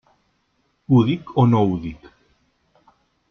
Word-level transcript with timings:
Ho 0.91 1.01
dic 1.09 1.29
o 1.43 1.45
no 1.51 1.61
ho 1.67 1.77
dic? 1.85 2.09